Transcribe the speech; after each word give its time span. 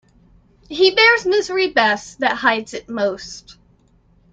He 0.67 0.89
bears 0.95 1.27
misery 1.27 1.67
best 1.67 2.21
that 2.21 2.37
hides 2.37 2.73
it 2.73 2.89
most. 2.89 3.57